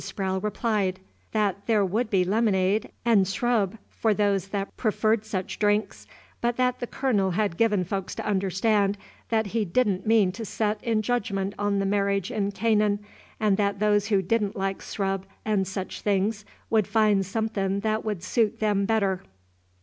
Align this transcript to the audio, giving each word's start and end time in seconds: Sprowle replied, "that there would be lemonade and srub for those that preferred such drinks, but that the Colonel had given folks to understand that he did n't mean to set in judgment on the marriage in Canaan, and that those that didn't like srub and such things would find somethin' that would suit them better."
Sprowle 0.03 0.41
replied, 0.41 0.99
"that 1.31 1.67
there 1.67 1.85
would 1.85 2.09
be 2.09 2.25
lemonade 2.25 2.89
and 3.05 3.27
srub 3.27 3.77
for 3.87 4.15
those 4.15 4.47
that 4.47 4.75
preferred 4.75 5.23
such 5.27 5.59
drinks, 5.59 6.07
but 6.41 6.57
that 6.57 6.79
the 6.79 6.87
Colonel 6.87 7.29
had 7.29 7.55
given 7.55 7.83
folks 7.83 8.15
to 8.15 8.25
understand 8.25 8.97
that 9.29 9.45
he 9.45 9.63
did 9.63 9.87
n't 9.87 10.07
mean 10.07 10.31
to 10.31 10.43
set 10.43 10.83
in 10.83 11.03
judgment 11.03 11.53
on 11.59 11.77
the 11.77 11.85
marriage 11.85 12.31
in 12.31 12.51
Canaan, 12.51 12.97
and 13.39 13.57
that 13.57 13.77
those 13.77 14.09
that 14.09 14.27
didn't 14.27 14.55
like 14.55 14.79
srub 14.81 15.21
and 15.45 15.67
such 15.67 16.01
things 16.01 16.45
would 16.71 16.87
find 16.87 17.23
somethin' 17.23 17.81
that 17.81 18.03
would 18.03 18.23
suit 18.23 18.59
them 18.59 18.85
better." 18.85 19.21